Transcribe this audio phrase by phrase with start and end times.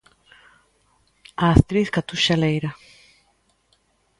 [1.35, 2.71] A actriz Catuxa Leira.